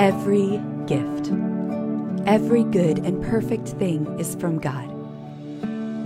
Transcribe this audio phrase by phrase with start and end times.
[0.00, 1.30] Every gift,
[2.26, 4.88] every good and perfect thing is from God.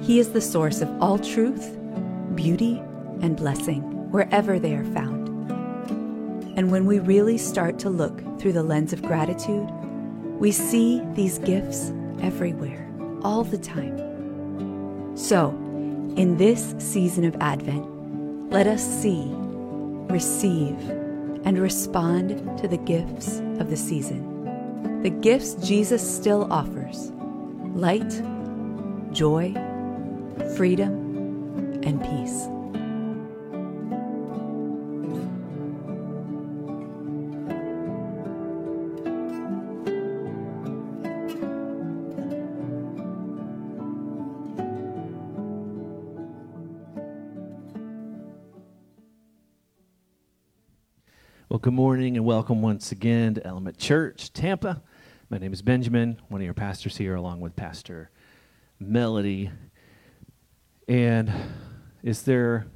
[0.04, 1.78] He is the source of all truth,
[2.34, 2.82] beauty,
[3.22, 5.28] and blessing wherever they are found.
[6.58, 9.70] And when we really start to look through the lens of gratitude,
[10.40, 12.92] we see these gifts everywhere,
[13.22, 13.96] all the time.
[15.16, 15.50] So,
[16.16, 19.22] in this season of Advent, let us see,
[20.10, 20.80] receive,
[21.44, 25.02] and respond to the gifts of the season.
[25.02, 27.12] The gifts Jesus still offers
[27.74, 28.22] light,
[29.12, 29.52] joy,
[30.56, 32.48] freedom, and peace.
[51.50, 54.82] Well, good morning and welcome once again to Element Church, Tampa.
[55.28, 58.10] My name is Benjamin, one of your pastors here, along with Pastor
[58.80, 59.50] Melody.
[60.88, 61.30] And
[62.02, 62.66] is there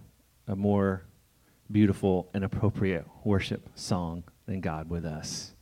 [0.47, 1.03] a more
[1.73, 5.55] beautiful and appropriate worship song than God with us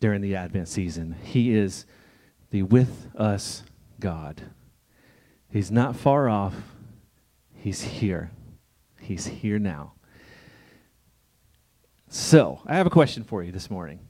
[0.00, 1.16] during the Advent season?
[1.22, 1.84] He is
[2.48, 3.62] the with us
[4.00, 4.40] God.
[5.50, 6.54] He's not far off,
[7.52, 8.30] He's here.
[8.98, 9.92] He's here now.
[12.12, 14.00] So, I have a question for you this morning.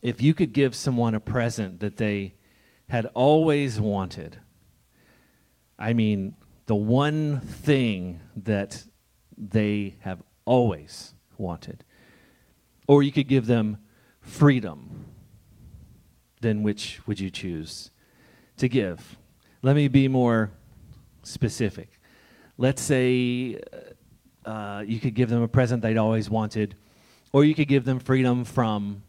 [0.00, 2.34] If you could give someone a present that they
[2.88, 4.38] had always wanted,
[5.76, 6.36] I mean,
[6.66, 8.84] the one thing that
[9.36, 11.82] they have always wanted,
[12.86, 13.78] or you could give them
[14.20, 15.06] freedom,
[16.40, 17.90] then which would you choose
[18.58, 19.18] to give?
[19.62, 20.52] Let me be more
[21.24, 21.90] specific.
[22.56, 23.58] Let's say
[24.44, 26.76] uh, you could give them a present they'd always wanted
[27.32, 29.02] or you could give them freedom from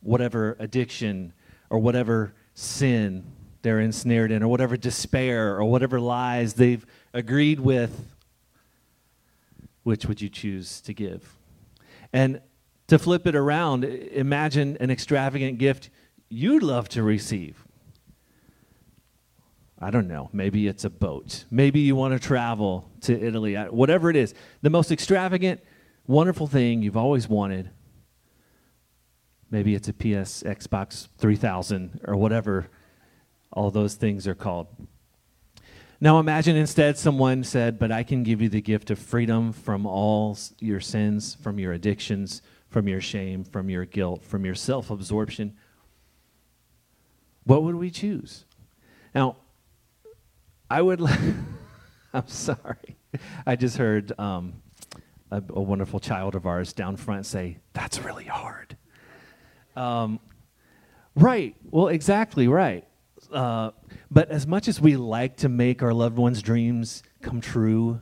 [0.00, 1.32] whatever addiction
[1.70, 3.24] or whatever sin
[3.62, 8.14] they're ensnared in, or whatever despair or whatever lies they've agreed with.
[9.82, 11.36] Which would you choose to give?
[12.12, 12.40] And
[12.88, 15.88] to flip it around, imagine an extravagant gift
[16.28, 17.64] you'd love to receive.
[19.78, 20.30] I don't know.
[20.32, 21.44] Maybe it's a boat.
[21.50, 23.54] Maybe you want to travel to Italy.
[23.54, 25.60] Whatever it is, the most extravagant
[26.06, 27.70] wonderful thing you've always wanted.
[29.50, 32.68] Maybe it's a PS Xbox 3000 or whatever
[33.52, 34.66] all those things are called.
[36.00, 39.86] Now imagine instead someone said, But I can give you the gift of freedom from
[39.86, 44.90] all your sins, from your addictions, from your shame, from your guilt, from your self
[44.90, 45.56] absorption.
[47.44, 48.44] What would we choose?
[49.14, 49.36] Now,
[50.68, 51.00] I would.
[52.12, 52.96] I'm sorry.
[53.46, 54.54] I just heard um,
[55.34, 58.76] a, a, wonderful child of ours down front say, That's really hard.
[59.76, 60.20] Um,
[61.14, 61.56] right.
[61.70, 62.86] Well, exactly right.
[63.32, 63.70] Uh,
[64.10, 68.00] but as much as we like to make our loved ones' dreams come true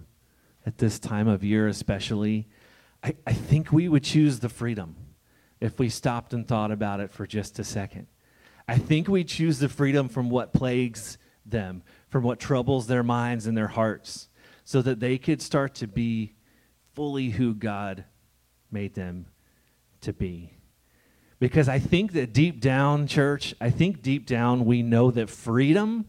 [0.66, 2.48] at this time of year, especially,
[3.03, 4.97] I, I think we would choose the freedom
[5.60, 8.09] if we stopped and thought about it for just a second.
[8.69, 13.47] I think we choose the freedom from what plagues them, from what troubles their minds
[13.47, 14.28] and their hearts,
[14.64, 16.34] so that they could start to be
[16.95, 18.05] fully who God
[18.71, 19.27] made them
[20.03, 20.53] to be.
[21.39, 26.07] Because I think that deep down, church, I think deep down we know that freedom,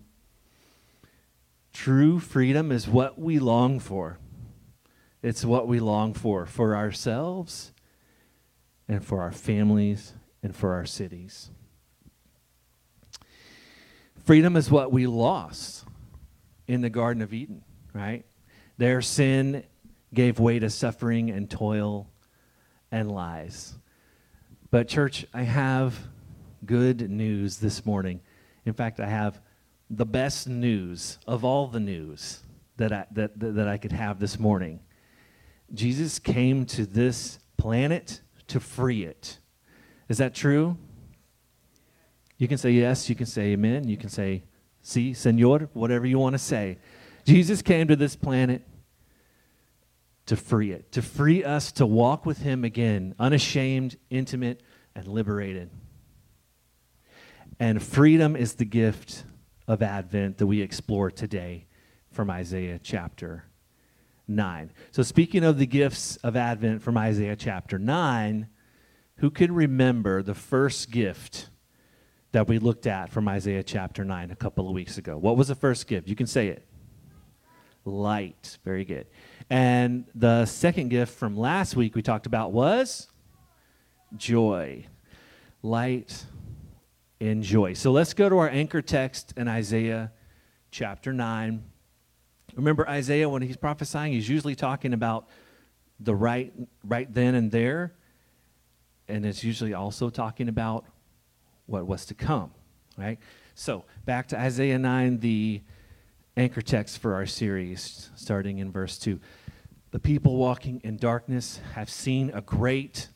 [1.73, 4.19] true freedom, is what we long for.
[5.23, 7.71] It's what we long for, for ourselves
[8.87, 10.13] and for our families
[10.43, 11.49] and for our cities.
[14.23, 15.85] Freedom is what we lost
[16.67, 17.63] in the Garden of Eden,
[17.93, 18.25] right?
[18.77, 19.63] Their sin
[20.13, 22.09] gave way to suffering and toil
[22.91, 23.75] and lies.
[24.71, 25.97] But, church, I have
[26.65, 28.21] good news this morning.
[28.65, 29.39] In fact, I have
[29.89, 32.41] the best news of all the news
[32.77, 34.79] that I, that, that, I could have this morning.
[35.73, 39.39] Jesus came to this planet to free it.
[40.09, 40.77] Is that true?
[42.37, 44.43] You can say yes, you can say amen, you can say
[44.81, 46.79] si, senor, whatever you want to say.
[47.25, 48.63] Jesus came to this planet
[50.25, 54.61] to free it, to free us to walk with Him again, unashamed, intimate,
[54.95, 55.69] and liberated.
[57.59, 59.23] And freedom is the gift
[59.67, 61.67] of Advent that we explore today
[62.11, 63.45] from Isaiah chapter
[64.27, 64.71] 9.
[64.91, 68.47] So, speaking of the gifts of Advent from Isaiah chapter 9,
[69.17, 71.49] who can remember the first gift
[72.31, 75.17] that we looked at from Isaiah chapter 9 a couple of weeks ago?
[75.17, 76.07] What was the first gift?
[76.07, 76.65] You can say it.
[77.85, 78.57] Light.
[78.63, 79.07] Very good.
[79.49, 83.09] And the second gift from last week we talked about was
[84.15, 84.85] joy.
[85.61, 86.25] light,
[87.21, 87.73] and joy.
[87.73, 90.11] So let's go to our anchor text in Isaiah
[90.71, 91.63] chapter 9.
[92.55, 95.29] Remember Isaiah when he's prophesying, he's usually talking about
[95.99, 96.51] the right
[96.83, 97.93] right then and there,
[99.07, 100.85] and it's usually also talking about
[101.65, 102.51] what was to come,
[102.97, 103.19] right?
[103.55, 105.61] So, back to Isaiah 9, the
[106.35, 109.19] anchor text for our series, starting in verse 2.
[109.91, 113.09] The people walking in darkness have seen a great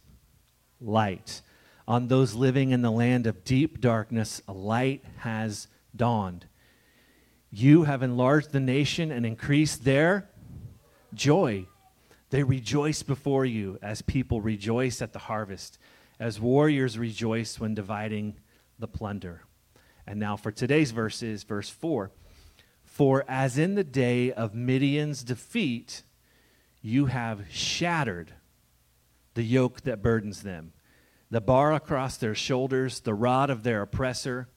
[0.79, 1.41] light.
[1.87, 6.45] On those living in the land of deep darkness, a light has dawned.
[7.49, 10.29] You have enlarged the nation and increased their
[11.13, 11.65] joy.
[12.29, 15.79] They rejoice before you as people rejoice at the harvest,
[16.19, 18.35] as warriors rejoice when dividing
[18.77, 19.41] the plunder.
[20.05, 22.11] And now for today's verses, verse 4
[22.97, 26.01] For as in the day of Midian's defeat,
[26.81, 28.33] you have shattered
[29.35, 30.73] the yoke that burdens them,
[31.29, 34.47] the bar across their shoulders, the rod of their oppressor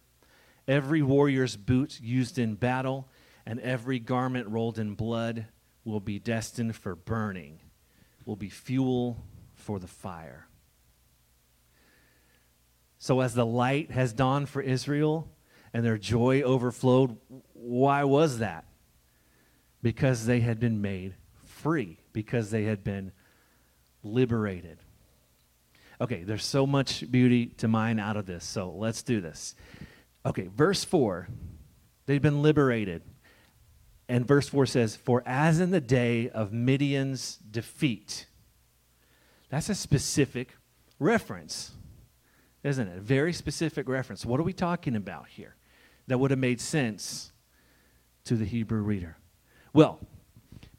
[0.67, 3.09] Every warrior's boot used in battle
[3.45, 5.47] and every garment rolled in blood
[5.85, 7.61] will be destined for burning,
[8.25, 9.19] will be fuel
[9.53, 10.47] for the fire.
[12.99, 15.29] So, as the light has dawned for Israel
[15.72, 17.17] and their joy overflowed,
[17.52, 18.64] why was that?
[19.82, 21.14] Because they had been made
[21.44, 23.12] free, because they had been
[24.02, 24.78] liberated.
[26.00, 29.55] Okay, there's so much beauty to mine out of this, so let's do this.
[30.25, 31.28] Okay, verse 4.
[32.06, 33.02] They've been liberated.
[34.08, 38.26] And verse 4 says, For as in the day of Midian's defeat.
[39.50, 40.56] That's a specific
[40.99, 41.72] reference,
[42.62, 42.99] isn't it?
[42.99, 44.25] A very specific reference.
[44.25, 45.56] What are we talking about here
[46.11, 47.31] that would have made sense
[48.25, 49.17] to the Hebrew reader?
[49.73, 50.01] Well,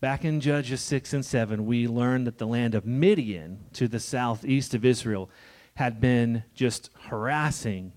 [0.01, 4.01] back in Judges 6 and 7, we learned that the land of Midian to the
[4.01, 5.29] southeast of Israel
[5.75, 7.93] had been just harassing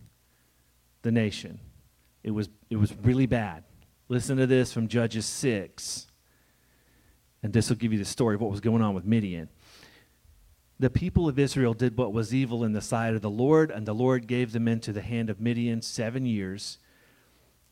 [1.03, 1.59] the nation.
[2.23, 3.65] It was, it was really bad.
[4.09, 6.07] Listen to this from Judges 6.
[7.43, 9.49] And this will give you the story of what was going on with Midian.
[10.79, 13.87] The people of Israel did what was evil in the sight of the Lord, and
[13.87, 16.79] the Lord gave them into the hand of Midian seven years.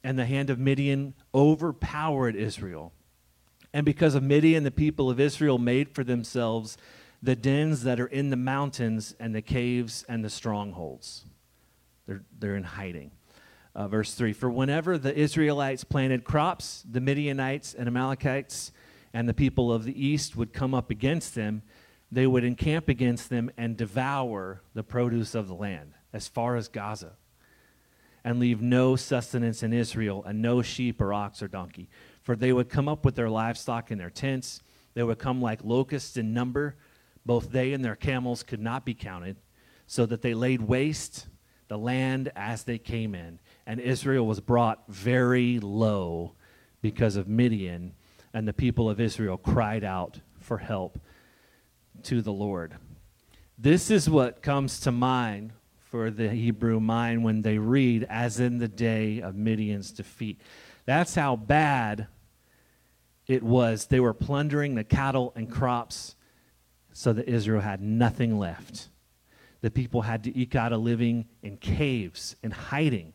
[0.04, 2.92] And the hand of Midian overpowered Israel.
[3.72, 6.76] And because of Midian, the people of Israel made for themselves
[7.22, 11.24] the dens that are in the mountains and the caves and the strongholds.
[12.06, 13.12] They're, they're in hiding.
[13.74, 18.72] Uh, verse 3 For whenever the Israelites planted crops, the Midianites and Amalekites
[19.14, 21.62] and the people of the east would come up against them,
[22.10, 26.68] they would encamp against them and devour the produce of the land as far as
[26.68, 27.12] Gaza,
[28.24, 31.88] and leave no sustenance in Israel, and no sheep or ox or donkey.
[32.22, 34.62] For they would come up with their livestock in their tents.
[34.94, 36.76] They would come like locusts in number.
[37.26, 39.36] Both they and their camels could not be counted,
[39.86, 41.26] so that they laid waste
[41.68, 46.34] the land as they came in and Israel was brought very low
[46.80, 47.94] because of Midian,
[48.34, 50.98] and the people of Israel cried out for help
[52.04, 52.74] to the Lord.
[53.56, 55.52] This is what comes to mind
[55.92, 60.40] for the Hebrew mind when they read, as in the day of Midian's defeat.
[60.86, 62.06] That's how bad
[63.26, 63.84] it was.
[63.84, 66.16] They were plundering the cattle and crops
[66.94, 68.88] so that Israel had nothing left.
[69.60, 73.12] The people had to eke out a living in caves and hiding.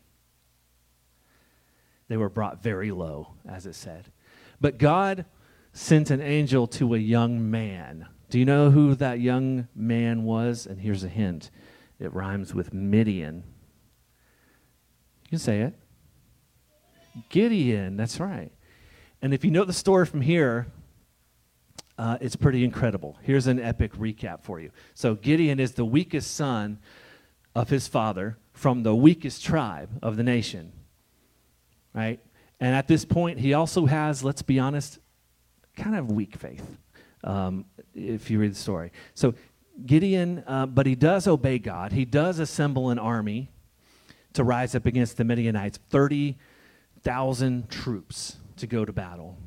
[2.10, 4.12] They were brought very low, as it said.
[4.62, 5.26] But God
[5.74, 8.08] sent an angel to a young man.
[8.30, 10.68] Do you know who that young man was?
[10.68, 11.50] And here's a hint
[12.00, 13.44] it rhymes with Midian.
[15.24, 15.74] You can say it.
[17.30, 18.52] Gideon, that's right.
[19.22, 20.68] And if you know the story from here,
[21.98, 23.18] uh, it's pretty incredible.
[23.24, 24.70] Here's an epic recap for you.
[24.94, 26.78] So, Gideon is the weakest son
[27.56, 30.74] of his father from the weakest tribe of the nation
[31.98, 32.20] right?
[32.60, 35.00] And at this point, he also has, let's be honest,
[35.76, 36.78] kind of weak faith,
[37.24, 38.92] um, if you read the story.
[39.16, 39.34] So
[39.86, 41.92] Gideon, uh, but he does obey God.
[41.92, 43.50] He does assemble an army
[44.34, 49.38] to rise up against the Midianites 30,000 troops to go to battle.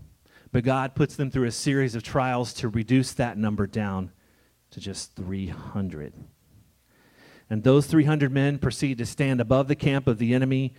[0.52, 4.10] But God puts them through a series of trials to reduce that number down
[4.70, 6.12] to just 300.
[7.48, 10.74] And those 300 men proceed to stand above the camp of the enemy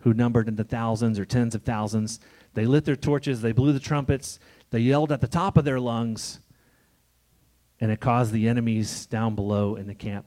[0.00, 2.18] who numbered in the thousands or tens of thousands.
[2.54, 4.38] They lit their torches, they blew the trumpets,
[4.70, 6.40] they yelled at the top of their lungs,
[7.82, 10.24] and it caused the enemies down below in the camp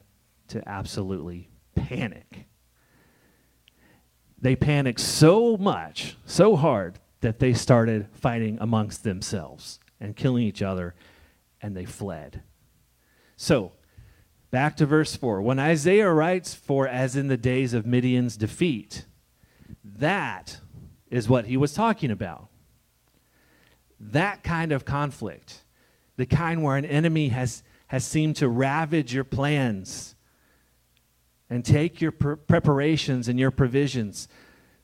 [0.48, 2.46] to absolutely panic.
[4.38, 10.60] They panicked so much, so hard, that they started fighting amongst themselves and killing each
[10.60, 10.94] other,
[11.62, 12.42] and they fled.
[13.38, 13.72] So,
[14.50, 15.42] Back to verse 4.
[15.42, 19.04] When Isaiah writes, For as in the days of Midian's defeat,
[19.82, 20.60] that
[21.10, 22.48] is what he was talking about.
[23.98, 25.64] That kind of conflict,
[26.16, 30.14] the kind where an enemy has, has seemed to ravage your plans
[31.48, 34.28] and take your pr- preparations and your provisions,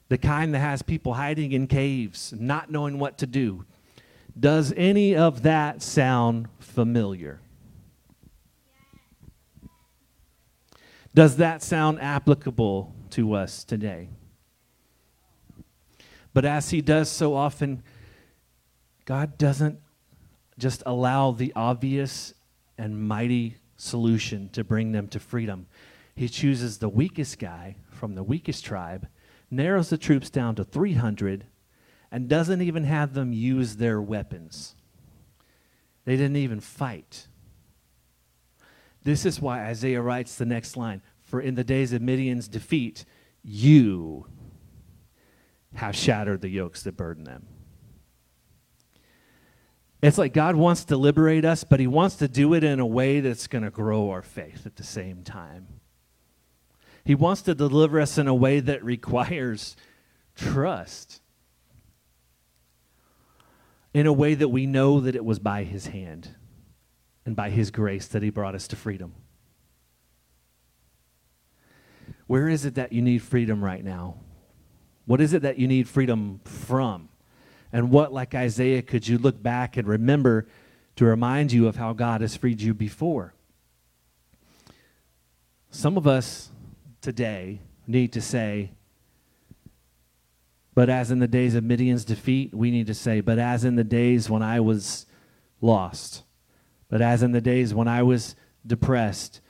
[0.08, 3.64] the kind that has people hiding in caves, not knowing what to do.
[4.38, 7.40] Does any of that sound familiar?
[11.14, 14.08] Does that sound applicable to us today?
[16.32, 17.82] But as he does so often,
[19.04, 19.81] God doesn't
[20.62, 22.34] just allow the obvious
[22.78, 25.66] and mighty solution to bring them to freedom.
[26.14, 29.08] He chooses the weakest guy from the weakest tribe,
[29.50, 31.46] narrows the troops down to 300,
[32.12, 34.76] and doesn't even have them use their weapons.
[36.04, 37.26] They didn't even fight.
[39.02, 43.04] This is why Isaiah writes the next line For in the days of Midian's defeat,
[43.42, 44.26] you
[45.74, 47.48] have shattered the yokes that burden them.
[50.02, 52.86] It's like God wants to liberate us, but He wants to do it in a
[52.86, 55.68] way that's going to grow our faith at the same time.
[57.04, 59.76] He wants to deliver us in a way that requires
[60.34, 61.20] trust,
[63.94, 66.34] in a way that we know that it was by His hand
[67.24, 69.14] and by His grace that He brought us to freedom.
[72.26, 74.16] Where is it that you need freedom right now?
[75.04, 77.08] What is it that you need freedom from?
[77.72, 80.46] And what, like Isaiah, could you look back and remember
[80.96, 83.34] to remind you of how God has freed you before?
[85.70, 86.50] Some of us
[87.00, 88.72] today need to say,
[90.74, 93.76] but as in the days of Midian's defeat, we need to say, but as in
[93.76, 95.06] the days when I was
[95.60, 96.24] lost,
[96.88, 98.36] but as in the days when I was
[98.66, 99.40] depressed,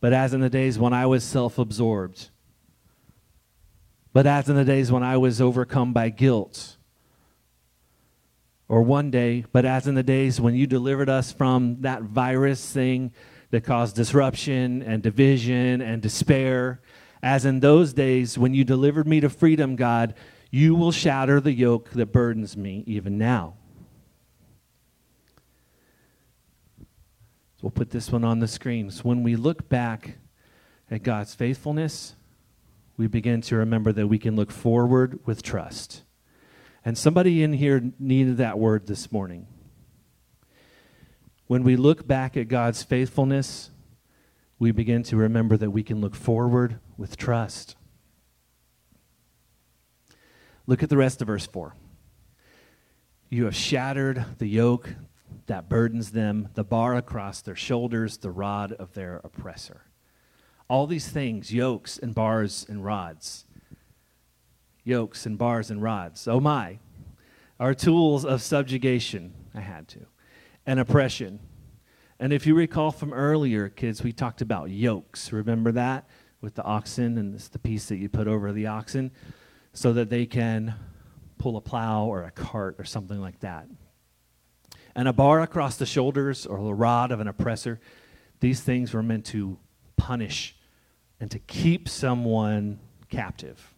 [0.00, 2.30] but as in the days when I was self absorbed,
[4.12, 6.76] but as in the days when I was overcome by guilt,
[8.70, 12.72] or one day, but as in the days when you delivered us from that virus
[12.72, 13.12] thing
[13.50, 16.80] that caused disruption and division and despair,
[17.20, 20.14] as in those days when you delivered me to freedom, God,
[20.52, 23.54] you will shatter the yoke that burdens me even now.
[27.56, 28.88] So we'll put this one on the screen.
[28.92, 30.18] So when we look back
[30.88, 32.14] at God's faithfulness,
[32.96, 36.04] we begin to remember that we can look forward with trust.
[36.84, 39.46] And somebody in here needed that word this morning.
[41.46, 43.70] When we look back at God's faithfulness,
[44.58, 47.76] we begin to remember that we can look forward with trust.
[50.66, 51.74] Look at the rest of verse 4.
[53.28, 54.94] You have shattered the yoke
[55.46, 59.82] that burdens them, the bar across their shoulders, the rod of their oppressor.
[60.68, 63.46] All these things, yokes and bars and rods,
[64.84, 66.78] yokes and bars and rods, oh my,
[67.58, 69.34] are tools of subjugation.
[69.54, 70.06] I had to.
[70.66, 71.40] And oppression.
[72.18, 75.32] And if you recall from earlier, kids, we talked about yokes.
[75.32, 76.08] Remember that?
[76.40, 79.10] With the oxen, and it's the piece that you put over the oxen
[79.74, 80.74] so that they can
[81.38, 83.66] pull a plow or a cart or something like that.
[84.94, 87.78] And a bar across the shoulders or the rod of an oppressor,
[88.40, 89.58] these things were meant to
[89.96, 90.56] punish
[91.20, 93.74] and to keep someone captive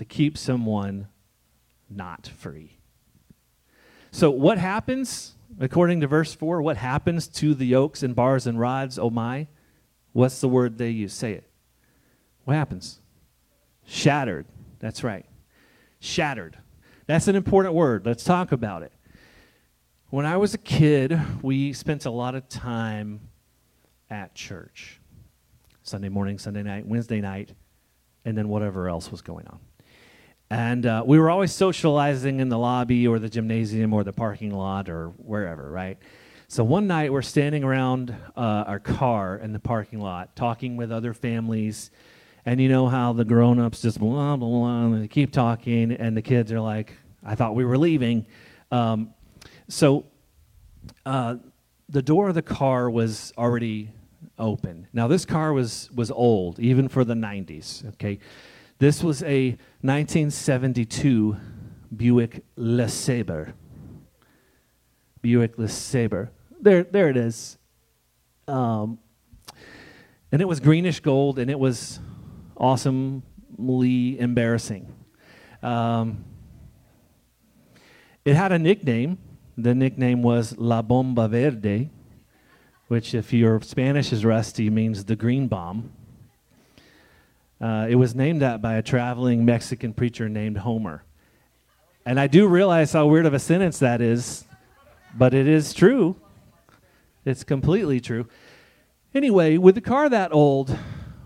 [0.00, 1.08] to keep someone
[1.90, 2.78] not free.
[4.10, 8.58] So, what happens, according to verse 4, what happens to the yokes and bars and
[8.58, 9.46] rods, oh my?
[10.12, 11.12] What's the word they use?
[11.12, 11.50] Say it.
[12.44, 13.00] What happens?
[13.84, 14.46] Shattered.
[14.78, 15.26] That's right.
[15.98, 16.56] Shattered.
[17.06, 18.06] That's an important word.
[18.06, 18.92] Let's talk about it.
[20.08, 23.20] When I was a kid, we spent a lot of time
[24.08, 24.98] at church
[25.82, 27.52] Sunday morning, Sunday night, Wednesday night,
[28.24, 29.60] and then whatever else was going on.
[30.50, 34.50] And uh, we were always socializing in the lobby or the gymnasium or the parking
[34.50, 35.96] lot or wherever, right?
[36.48, 40.90] So one night we're standing around uh, our car in the parking lot talking with
[40.90, 41.92] other families.
[42.44, 45.92] And you know how the grown ups just blah, blah, blah, and they keep talking,
[45.92, 48.26] and the kids are like, I thought we were leaving.
[48.72, 49.14] Um,
[49.68, 50.06] so
[51.06, 51.36] uh,
[51.88, 53.92] the door of the car was already
[54.38, 54.88] open.
[54.92, 58.18] Now, this car was, was old, even for the 90s, okay?
[58.80, 59.50] This was a
[59.82, 61.36] 1972
[61.94, 63.52] Buick LeSabre.
[65.20, 66.30] Buick LeSabre.
[66.58, 67.58] There, there it is.
[68.48, 68.98] Um,
[70.32, 72.00] and it was greenish gold, and it was
[72.56, 74.90] awesomely embarrassing.
[75.62, 76.24] Um,
[78.24, 79.18] it had a nickname.
[79.58, 81.90] The nickname was La Bomba Verde,
[82.88, 85.92] which, if your Spanish is rusty, means the green bomb.
[87.60, 91.04] Uh, it was named that by a traveling Mexican preacher named Homer.
[92.06, 94.44] And I do realize how weird of a sentence that is,
[95.16, 96.16] but it is true.
[97.24, 98.26] It's completely true.
[99.14, 100.70] Anyway, with a car that old,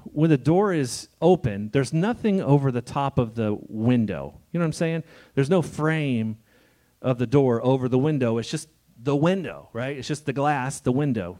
[0.04, 4.40] when the door is open, there's nothing over the top of the window.
[4.50, 5.04] You know what I'm saying?
[5.34, 6.38] There's no frame
[7.00, 8.38] of the door over the window.
[8.38, 8.68] It's just
[9.00, 9.96] the window, right?
[9.96, 11.38] It's just the glass, the window.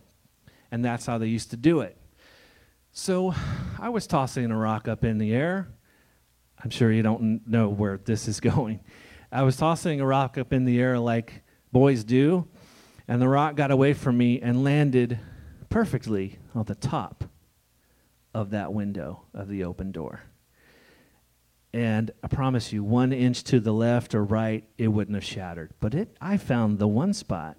[0.71, 1.97] And that's how they used to do it.
[2.97, 3.35] So
[3.81, 5.69] I was tossing a rock up in the air.
[6.63, 8.79] I'm sure you don't know where this is going.
[9.33, 12.47] I was tossing a rock up in the air like boys do,
[13.09, 15.19] and the rock got away from me and landed
[15.69, 17.25] perfectly on the top
[18.33, 20.23] of that window of the open door.
[21.73, 25.73] And I promise you, one inch to the left or right, it wouldn't have shattered.
[25.81, 27.57] But it, I found the one spot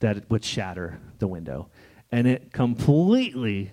[0.00, 1.68] that would shatter the window.
[2.14, 3.72] And it completely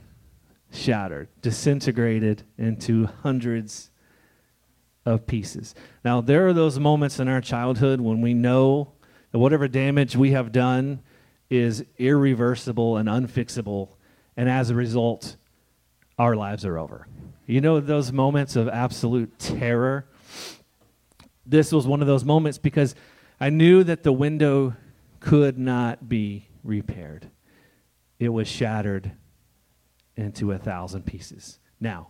[0.72, 3.92] shattered, disintegrated into hundreds
[5.06, 5.76] of pieces.
[6.04, 8.94] Now, there are those moments in our childhood when we know
[9.32, 11.04] that whatever damage we have done
[11.52, 13.90] is irreversible and unfixable,
[14.36, 15.36] and as a result,
[16.18, 17.06] our lives are over.
[17.46, 20.08] You know, those moments of absolute terror?
[21.46, 22.96] This was one of those moments because
[23.40, 24.76] I knew that the window
[25.20, 27.30] could not be repaired,
[28.22, 29.14] it was shattered
[30.16, 31.58] into a thousand pieces.
[31.80, 32.10] Now,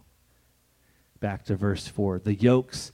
[1.22, 2.20] back to verse 4.
[2.20, 2.91] The yokes,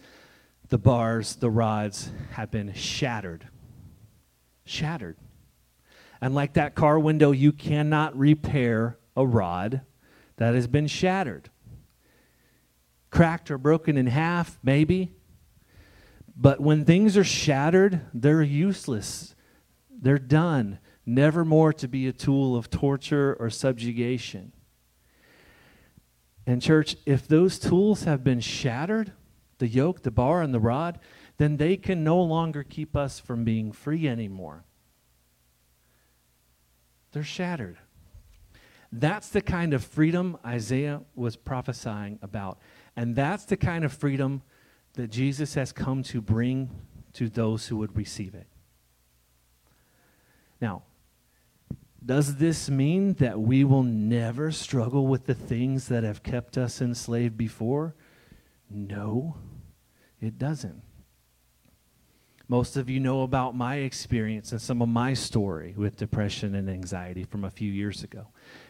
[0.70, 3.48] the bars, the rods have been shattered.
[4.66, 5.18] Shattered.
[6.22, 9.82] And like that car window, you cannot repair a rod
[10.36, 11.50] that has been shattered.
[13.10, 15.12] Cracked or broken in half, maybe.
[16.36, 19.34] But when things are shattered, they're useless.
[19.90, 24.52] They're done, never more to be a tool of torture or subjugation.
[26.46, 29.14] And, church, if those tools have been shattered,
[29.58, 31.00] the yoke, the bar, and the rod,
[31.38, 34.64] then they can no longer keep us from being free anymore.
[37.12, 37.78] They're shattered.
[38.92, 42.60] That's the kind of freedom Isaiah was prophesying about.
[42.96, 44.42] And that's the kind of freedom
[44.94, 46.70] that Jesus has come to bring
[47.14, 48.48] to those who would receive it.
[50.62, 50.84] Now,
[52.08, 56.82] does this mean that we will never struggle with the things that have kept us
[56.82, 57.96] enslaved before?
[58.70, 59.36] No,
[60.22, 60.82] it doesn't.
[62.48, 66.70] Most of you know about my experience and some of my story with depression and
[66.70, 68.28] anxiety from a few years ago.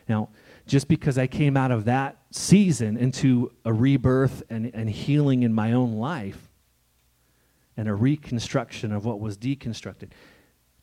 [0.09, 0.29] Now,
[0.65, 5.53] just because I came out of that season into a rebirth and, and healing in
[5.53, 6.49] my own life
[7.77, 10.09] and a reconstruction of what was deconstructed,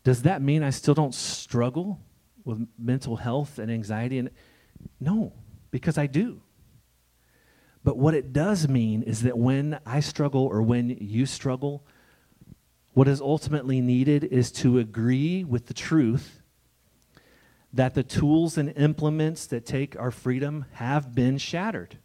[0.04, 1.98] does that mean I still don't struggle
[2.44, 4.18] with mental health and anxiety?
[4.18, 4.30] And
[5.00, 5.32] no,
[5.70, 6.40] because I do.
[7.82, 11.84] But what it does mean is that when I struggle or when you struggle,
[12.94, 16.40] what is ultimately needed is to agree with the truth
[17.72, 21.98] that the tools and implements that take our freedom have been shattered.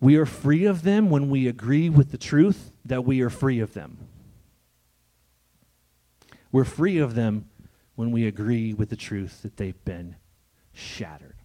[0.00, 3.60] We are free of them when we agree with the truth that we are free
[3.60, 4.08] of them.
[6.50, 7.46] We're free of them
[7.94, 10.16] when we agree with the truth that they've been
[10.72, 11.36] shattered.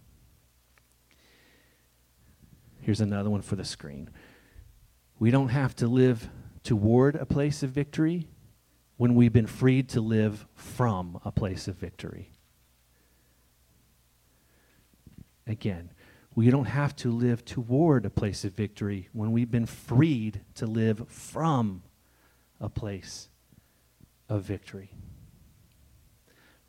[2.80, 4.10] Here's another one for the screen.
[5.18, 6.28] We don't have to live
[6.62, 8.26] toward a place of victory
[8.96, 12.32] when we've been freed to live from a place of victory.
[15.46, 15.90] Again,
[16.34, 20.66] we don't have to live toward a place of victory when we've been freed to
[20.66, 21.82] live from
[22.60, 23.28] a place
[24.28, 24.90] of victory.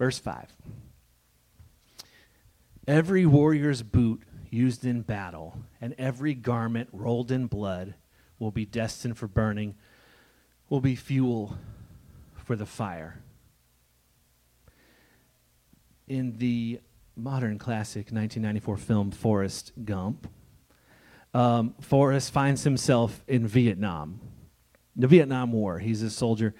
[0.01, 0.47] Verse 5
[2.87, 7.93] Every warrior's boot used in battle and every garment rolled in blood
[8.39, 9.75] will be destined for burning,
[10.69, 11.55] will be fuel
[12.33, 13.21] for the fire.
[16.07, 16.79] In the
[17.15, 20.27] modern classic 1994 film Forrest Gump,
[21.35, 24.19] um, Forrest finds himself in Vietnam,
[24.95, 25.77] the Vietnam War.
[25.77, 26.55] He's a soldier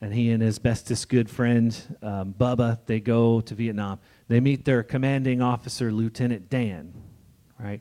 [0.00, 3.98] and he and his bestest good friend um, Bubba they go to Vietnam.
[4.28, 6.92] They meet their commanding officer, Lieutenant Dan,
[7.58, 7.80] right?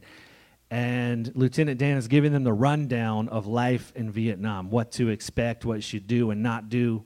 [0.71, 5.65] And Lieutenant Dan is giving them the rundown of life in Vietnam, what to expect,
[5.65, 7.03] what you should do and not do.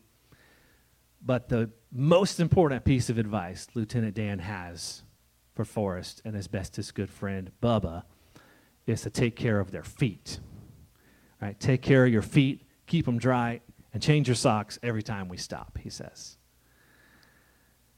[1.21, 5.03] But the most important piece of advice Lieutenant Dan has
[5.55, 8.03] for Forrest and his bestest good friend Bubba
[8.87, 10.39] is to take care of their feet.
[11.41, 11.59] Right?
[11.59, 13.61] Take care of your feet, keep them dry,
[13.93, 16.37] and change your socks every time we stop, he says.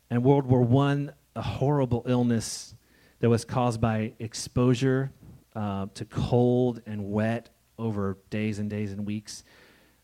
[0.09, 2.75] And World War I, a horrible illness
[3.19, 5.11] that was caused by exposure
[5.55, 9.43] uh, to cold and wet over days and days and weeks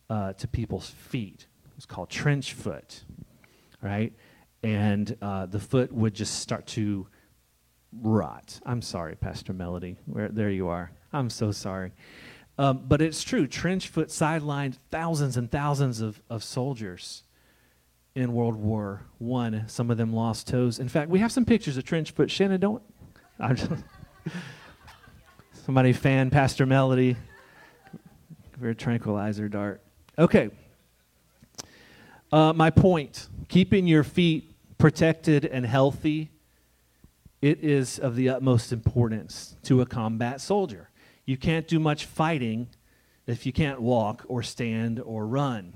[0.09, 1.47] uh, to people's feet.
[1.65, 3.03] It was called trench foot,
[3.81, 4.13] right?
[4.63, 7.07] And uh, the foot would just start to
[8.01, 8.59] rot.
[8.65, 9.97] I'm sorry, Pastor Melody.
[10.05, 10.91] Where, there you are.
[11.13, 11.93] I'm so sorry.
[12.57, 13.45] Um, but it's true.
[13.47, 17.23] Trench foot sidelined thousands and thousands of, of soldiers
[18.15, 19.65] in World War One.
[19.67, 20.79] Some of them lost toes.
[20.79, 22.31] In fact, we have some pictures of trench foot.
[22.31, 22.81] Shannon, don't.
[23.39, 23.69] I'm just,
[25.65, 27.15] somebody fan Pastor Melody.
[28.57, 29.81] Very tranquilizer dart.
[30.17, 30.49] Okay.
[32.31, 36.29] Uh, my point keeping your feet protected and healthy,
[37.41, 40.89] it is of the utmost importance to a combat soldier.
[41.27, 42.69] You can't do much fighting
[43.27, 45.73] if you can't walk or stand or run.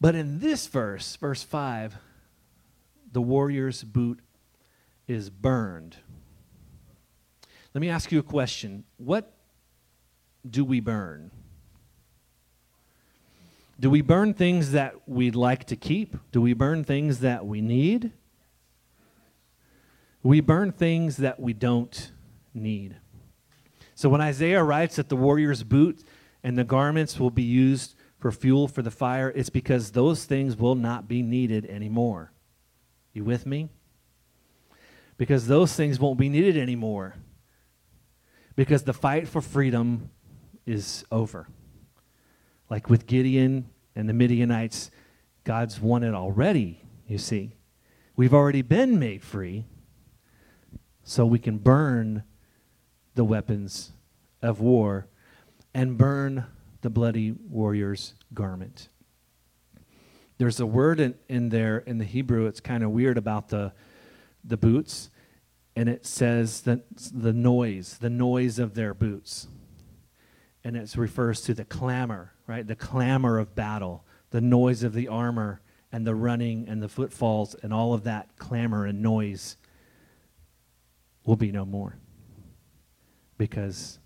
[0.00, 1.96] But in this verse, verse 5,
[3.12, 4.20] the warrior's boot
[5.06, 5.98] is burned.
[7.74, 8.84] Let me ask you a question.
[8.96, 9.34] What
[10.48, 11.30] do we burn?
[13.78, 16.16] Do we burn things that we'd like to keep?
[16.32, 18.12] Do we burn things that we need?
[20.22, 22.12] We burn things that we don't
[22.54, 22.96] need.
[24.00, 26.02] So when Isaiah writes that the warrior's boot
[26.42, 30.56] and the garments will be used for fuel for the fire, it's because those things
[30.56, 32.32] will not be needed anymore.
[33.12, 33.68] You with me?
[35.18, 37.16] Because those things won't be needed anymore.
[38.56, 40.08] Because the fight for freedom
[40.64, 41.46] is over.
[42.70, 44.90] Like with Gideon and the Midianites,
[45.44, 47.52] God's won it already, you see.
[48.16, 49.66] We've already been made free,
[51.02, 52.24] so we can burn
[53.14, 53.92] the weapons
[54.42, 55.06] of war
[55.74, 56.46] and burn
[56.80, 58.88] the bloody warrior's garment.
[60.38, 63.72] There's a word in, in there in the Hebrew, it's kind of weird about the,
[64.42, 65.10] the boots,
[65.76, 69.48] and it says that the noise, the noise of their boots.
[70.64, 72.66] And it refers to the clamor, right?
[72.66, 75.60] The clamor of battle, the noise of the armor,
[75.92, 79.56] and the running and the footfalls, and all of that clamor and noise
[81.24, 81.96] will be no more
[83.40, 83.98] because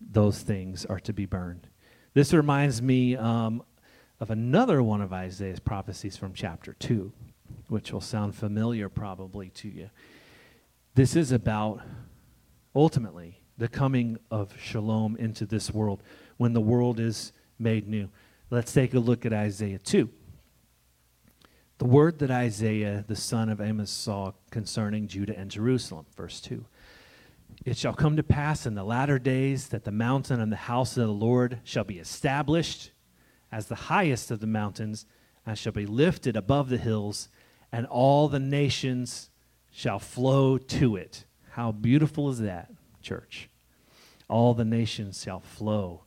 [0.00, 1.68] those things are to be burned.
[2.14, 3.62] This reminds me um,
[4.18, 7.12] of another one of Isaiah's prophecies from chapter 2,
[7.68, 9.90] which will sound familiar probably to you.
[10.94, 11.82] This is about
[12.74, 16.02] ultimately the coming of shalom into this world
[16.38, 18.08] when the world is made new.
[18.48, 20.08] Let's take a look at Isaiah 2.
[21.76, 26.64] The word that Isaiah, the son of Amos, saw concerning Judah and Jerusalem, verse 2.
[27.64, 30.96] It shall come to pass in the latter days that the mountain and the house
[30.96, 32.92] of the Lord shall be established
[33.52, 35.06] as the highest of the mountains,
[35.44, 37.28] and shall be lifted above the hills,
[37.72, 39.30] and all the nations
[39.72, 41.24] shall flow to it.
[41.50, 42.70] How beautiful is that,
[43.02, 43.50] church?
[44.28, 46.04] All the nations shall flow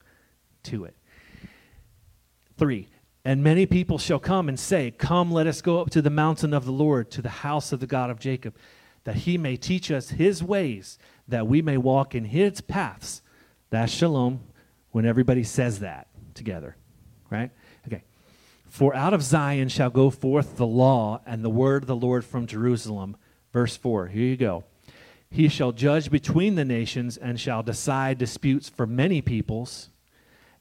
[0.64, 0.96] to it.
[2.58, 2.88] Three,
[3.26, 6.54] and many people shall come and say, Come, let us go up to the mountain
[6.54, 8.56] of the Lord, to the house of the God of Jacob,
[9.04, 13.22] that he may teach us his ways that we may walk in his paths.
[13.70, 14.42] That's shalom
[14.92, 16.76] when everybody says that together,
[17.30, 17.52] right?
[17.88, 18.04] Okay.
[18.68, 22.26] For out of Zion shall go forth the law and the word of the Lord
[22.26, 23.16] from Jerusalem.
[23.52, 24.08] Verse 4.
[24.08, 24.64] Here you go.
[25.30, 29.90] He shall judge between the nations and shall decide disputes for many peoples,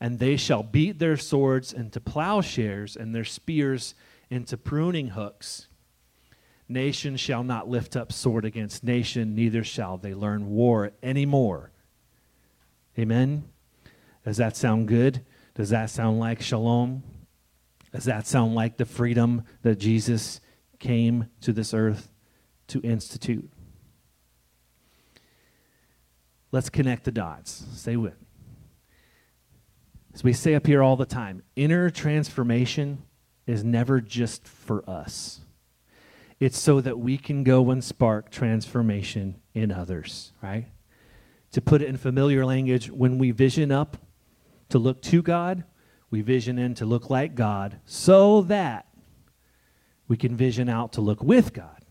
[0.01, 3.95] and they shall beat their swords into plowshares and their spears
[4.31, 5.69] into pruning hooks.
[6.69, 11.71] Nation shall not lift up sword against nation, neither shall they learn war anymore.
[12.99, 13.45] Amen?
[14.25, 15.25] Does that sound good?
[15.55, 17.03] Does that sound like shalom?
[17.93, 20.41] Does that sound like the freedom that Jesus
[20.79, 22.11] came to this earth
[22.69, 23.51] to institute?
[26.53, 27.67] Let's connect the dots.
[27.75, 28.17] Stay with.
[30.15, 33.03] As we say up here all the time, inner transformation
[33.47, 35.42] is never just for us.
[36.43, 40.67] It's so that we can go and spark transformation in others, right?
[41.53, 43.97] To put it in familiar language, when we vision up
[44.71, 45.63] to look to God,
[46.11, 48.89] we vision in to look like God so that
[50.09, 51.85] we can vision out to look with God.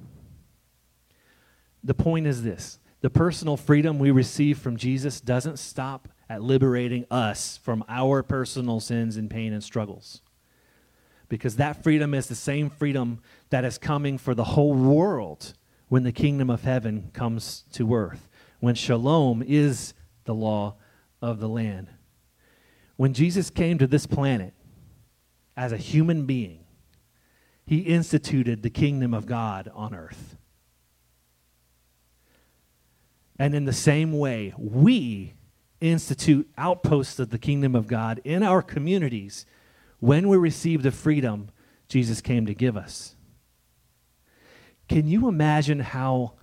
[1.82, 7.06] The point is this the personal freedom we receive from Jesus doesn't stop at liberating
[7.10, 10.20] us from our personal sins and pain and struggles
[11.32, 15.54] because that freedom is the same freedom that is coming for the whole world
[15.88, 18.28] when the kingdom of heaven comes to earth,
[18.60, 19.94] when shalom is
[20.26, 20.76] the law
[21.22, 21.88] of the land.
[22.98, 24.54] When Jesus came to this planet
[25.56, 26.66] as a human being,
[27.66, 30.36] he instituted the kingdom of God on earth.
[33.40, 35.36] And in the same way, we
[35.80, 39.46] institute outposts of the kingdom of God in our communities
[40.02, 41.50] when we receive the freedom
[41.88, 43.16] Jesus came to give us.
[44.90, 46.34] Can you imagine how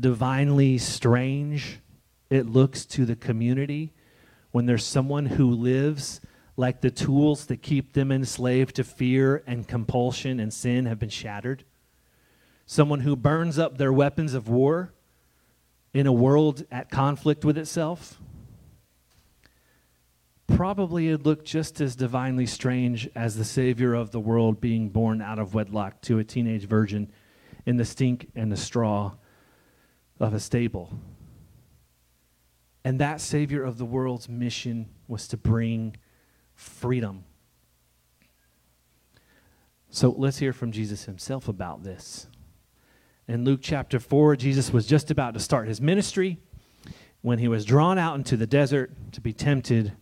[0.00, 1.80] divinely strange
[2.30, 3.92] it looks to the community
[4.50, 6.20] when there's someone who lives
[6.56, 11.08] like the tools that keep them enslaved to fear and compulsion and sin have been
[11.08, 11.64] shattered?
[12.66, 14.94] Someone who burns up their weapons of war
[15.92, 18.18] in a world at conflict with itself?
[20.54, 25.20] Probably it looked just as divinely strange as the Savior of the world being born
[25.20, 27.10] out of wedlock to a teenage virgin
[27.66, 29.14] in the stink and the straw
[30.20, 30.96] of a stable.
[32.84, 35.96] And that Savior of the world's mission was to bring
[36.54, 37.24] freedom.
[39.90, 42.28] So let's hear from Jesus himself about this.
[43.26, 46.38] In Luke chapter 4, Jesus was just about to start his ministry
[47.22, 49.94] when he was drawn out into the desert to be tempted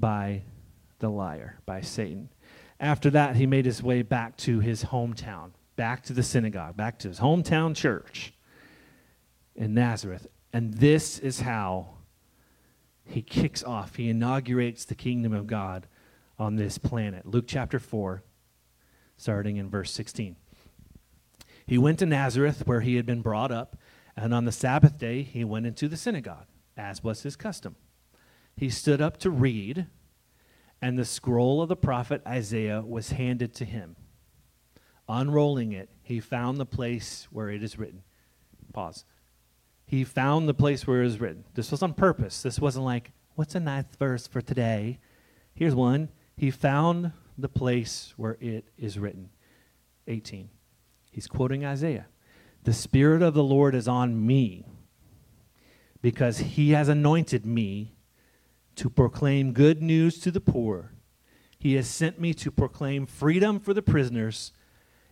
[0.00, 0.42] by
[0.98, 2.28] the liar, by Satan.
[2.80, 6.98] After that, he made his way back to his hometown, back to the synagogue, back
[7.00, 8.32] to his hometown church
[9.54, 10.26] in Nazareth.
[10.52, 11.88] And this is how
[13.04, 15.86] he kicks off, he inaugurates the kingdom of God
[16.38, 17.26] on this planet.
[17.26, 18.22] Luke chapter 4,
[19.16, 20.36] starting in verse 16.
[21.66, 23.76] He went to Nazareth, where he had been brought up,
[24.16, 27.76] and on the Sabbath day he went into the synagogue, as was his custom.
[28.58, 29.86] He stood up to read,
[30.82, 33.94] and the scroll of the prophet Isaiah was handed to him.
[35.08, 38.02] Unrolling it, he found the place where it is written.
[38.72, 39.04] Pause.
[39.86, 41.44] He found the place where it is written.
[41.54, 42.42] This was on purpose.
[42.42, 44.98] This wasn't like, what's a ninth verse for today?
[45.54, 46.08] Here's one.
[46.36, 49.30] He found the place where it is written.
[50.08, 50.50] 18.
[51.12, 52.06] He's quoting Isaiah.
[52.64, 54.66] The Spirit of the Lord is on me
[56.02, 57.94] because he has anointed me
[58.78, 60.92] to proclaim good news to the poor.
[61.58, 64.52] He has sent me to proclaim freedom for the prisoners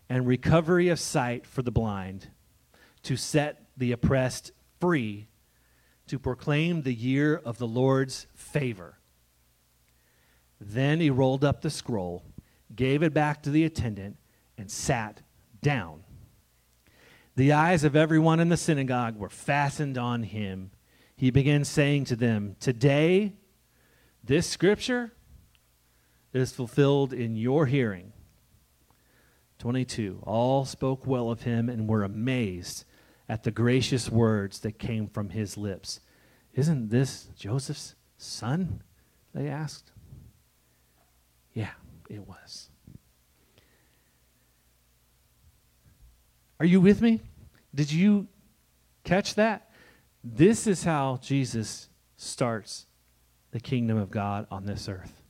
[0.08, 2.28] and recovery of sight for the blind,
[3.02, 5.26] to set the oppressed free,
[6.06, 8.98] to proclaim the year of the Lord's favor.
[10.60, 12.22] Then he rolled up the scroll,
[12.74, 14.16] gave it back to the attendant,
[14.56, 15.22] and sat
[15.60, 16.04] down.
[17.34, 20.70] The eyes of everyone in the synagogue were fastened on him.
[21.16, 23.32] He began saying to them, Today,
[24.26, 25.12] this scripture
[26.32, 28.12] is fulfilled in your hearing.
[29.58, 30.20] 22.
[30.22, 32.84] All spoke well of him and were amazed
[33.28, 36.00] at the gracious words that came from his lips.
[36.54, 38.82] Isn't this Joseph's son?
[39.34, 39.92] They asked.
[41.52, 41.72] Yeah,
[42.10, 42.68] it was.
[46.58, 47.20] Are you with me?
[47.74, 48.28] Did you
[49.04, 49.70] catch that?
[50.24, 52.85] This is how Jesus starts
[53.50, 55.22] the kingdom of God on this earth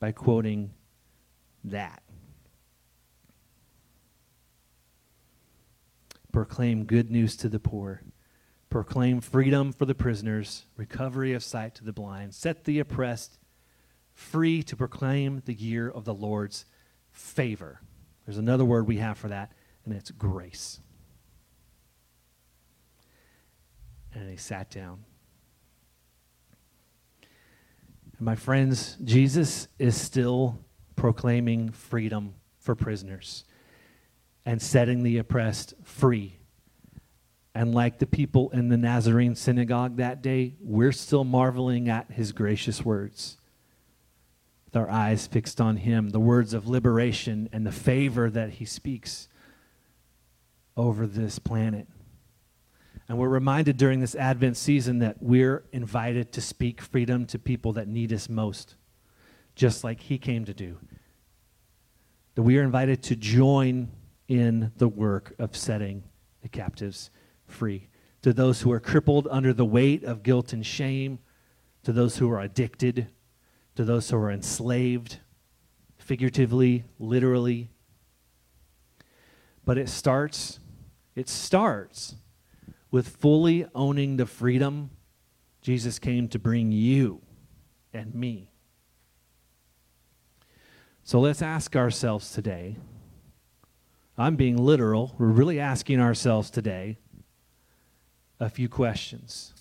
[0.00, 0.70] by quoting
[1.64, 2.02] that.
[6.32, 8.02] Proclaim good news to the poor.
[8.70, 13.38] Proclaim freedom for the prisoners, recovery of sight to the blind, set the oppressed
[14.14, 16.64] free to proclaim the year of the Lord's
[17.12, 17.80] favor.
[18.26, 19.52] There's another word we have for that,
[19.84, 20.80] and it's grace.
[24.12, 25.04] And he sat down.
[28.18, 30.58] And my friends, Jesus is still
[30.96, 33.44] proclaiming freedom for prisoners
[34.44, 36.34] and setting the oppressed free.
[37.54, 42.32] And like the people in the Nazarene synagogue that day, we're still marveling at his
[42.32, 43.38] gracious words
[44.68, 48.66] with our eyes fixed on Him, the words of liberation and the favor that He
[48.66, 49.26] speaks
[50.76, 51.88] over this planet.
[53.08, 57.72] And we're reminded during this Advent season that we're invited to speak freedom to people
[57.72, 58.76] that need us most,
[59.54, 60.78] just like He came to do.
[62.34, 63.90] That we are invited to join
[64.28, 66.04] in the work of setting
[66.42, 67.10] the captives
[67.46, 67.88] free.
[68.22, 71.18] To those who are crippled under the weight of guilt and shame,
[71.84, 73.08] to those who are addicted,
[73.76, 75.20] to those who are enslaved,
[75.96, 77.70] figuratively, literally.
[79.64, 80.60] But it starts,
[81.14, 82.16] it starts
[82.90, 84.90] with fully owning the freedom
[85.60, 87.20] Jesus came to bring you
[87.92, 88.50] and me.
[91.02, 92.76] So let's ask ourselves today.
[94.16, 95.14] I'm being literal.
[95.18, 96.98] We're really asking ourselves today
[98.40, 99.54] a few questions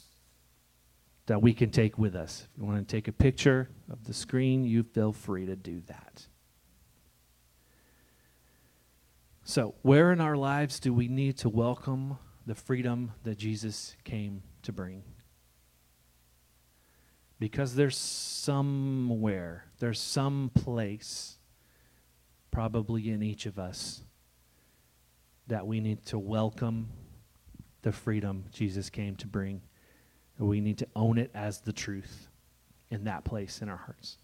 [1.25, 2.47] that we can take with us.
[2.51, 5.81] If you want to take a picture of the screen, you feel free to do
[5.87, 6.27] that.
[9.43, 14.41] So, where in our lives do we need to welcome the freedom that Jesus came
[14.63, 15.03] to bring?
[17.39, 21.37] Because there's somewhere, there's some place,
[22.49, 24.01] probably in each of us,
[25.45, 26.89] that we need to welcome
[27.83, 29.61] the freedom Jesus came to bring.
[30.39, 32.27] We need to own it as the truth
[32.89, 34.17] in that place in our hearts.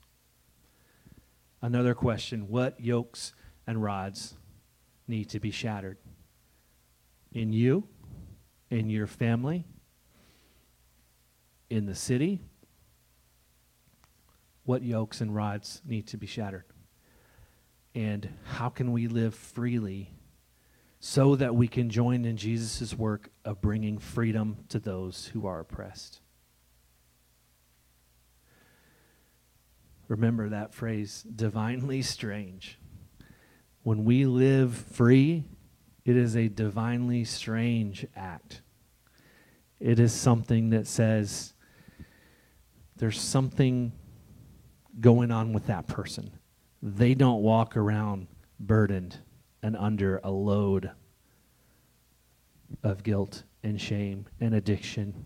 [1.62, 3.34] Another question What yokes
[3.68, 4.36] and rods
[5.08, 5.98] need to be shattered
[7.32, 7.88] in you,
[8.74, 9.66] in your family,
[11.70, 12.42] in the city.
[14.64, 16.66] What yokes and rods need to be shattered?
[17.94, 20.16] And how can we live freely
[21.00, 25.60] so that we can join in Jesus' work of bringing freedom to those who are
[25.60, 26.22] oppressed?
[30.08, 32.80] Remember that phrase, divinely strange.
[33.84, 35.44] When we live free,
[36.06, 38.63] it is a divinely strange act.
[39.84, 41.54] It is something that says
[42.96, 43.92] there's something
[45.02, 46.32] going on with that person.
[46.82, 49.20] They don't walk around burdened
[49.62, 50.92] and under a load
[52.82, 55.26] of guilt and shame and addiction.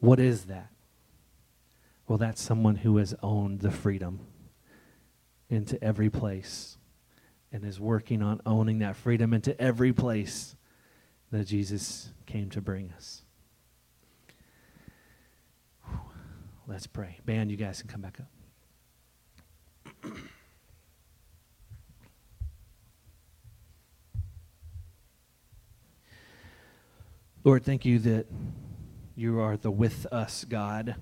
[0.00, 0.68] What is that?
[2.08, 4.20] Well, that's someone who has owned the freedom
[5.48, 6.76] into every place
[7.52, 10.56] and is working on owning that freedom into every place
[11.30, 13.22] that Jesus came to bring us.
[16.66, 17.18] Let's pray.
[17.24, 18.28] Band, you guys can come back up.
[27.44, 28.26] Lord, thank you that
[29.16, 30.96] you are the with us God.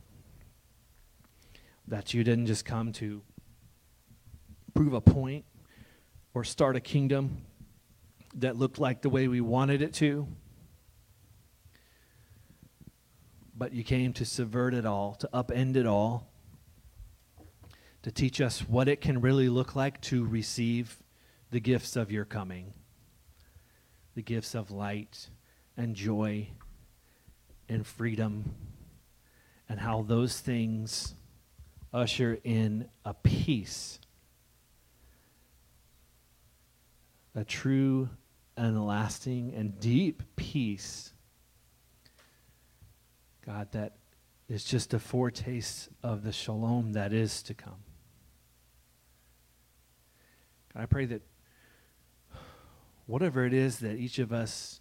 [1.89, 3.23] That you didn't just come to
[4.73, 5.45] prove a point
[6.33, 7.39] or start a kingdom
[8.37, 10.29] that looked like the way we wanted it to.
[13.57, 16.31] But you came to subvert it all, to upend it all,
[18.03, 21.03] to teach us what it can really look like to receive
[21.51, 22.75] the gifts of your coming
[24.15, 25.29] the gifts of light
[25.77, 26.49] and joy
[27.69, 28.55] and freedom,
[29.69, 31.15] and how those things
[31.93, 33.99] usher in a peace
[37.37, 38.09] a true
[38.57, 41.13] and lasting and deep peace.
[43.45, 43.97] God, that
[44.49, 47.83] is just a foretaste of the shalom that is to come.
[50.75, 51.23] God, I pray that
[53.07, 54.81] whatever it is that each of us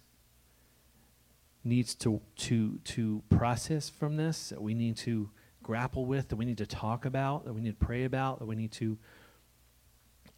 [1.64, 5.30] needs to, to, to process from this, that we need to
[5.62, 8.46] grapple with, that we need to talk about, that we need to pray about, that
[8.46, 8.98] we need to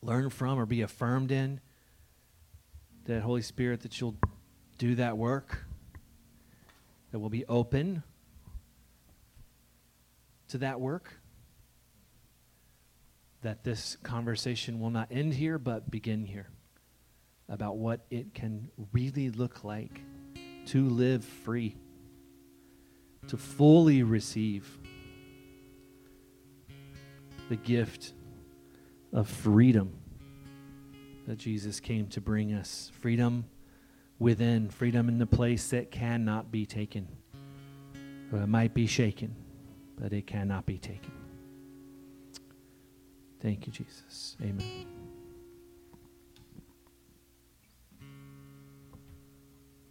[0.00, 1.60] learn from or be affirmed in,
[3.08, 4.16] that Holy Spirit, that you'll
[4.76, 5.64] do that work,
[7.10, 8.02] that we'll be open
[10.48, 11.14] to that work,
[13.40, 16.48] that this conversation will not end here, but begin here
[17.48, 20.02] about what it can really look like
[20.66, 21.78] to live free,
[23.28, 24.78] to fully receive
[27.48, 28.12] the gift
[29.14, 29.97] of freedom
[31.28, 33.44] that Jesus came to bring us freedom
[34.18, 37.06] within, freedom in the place that cannot be taken.
[38.32, 39.36] Or it might be shaken,
[40.00, 41.12] but it cannot be taken.
[43.40, 44.38] Thank you, Jesus.
[44.42, 44.97] Amen.